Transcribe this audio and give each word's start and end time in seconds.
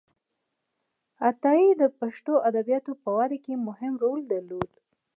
عطایي 1.27 1.69
د 1.81 1.83
پښتو 1.99 2.33
ادبياتو 2.49 2.91
په 3.03 3.09
وده 3.17 3.37
کې 3.45 3.53
مهم 3.67 3.93
رول 4.03 4.19
درلود. 4.31 4.71